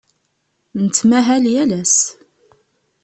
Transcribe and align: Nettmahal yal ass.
Nettmahal 0.83 1.43
yal 1.53 1.71
ass. 1.81 1.95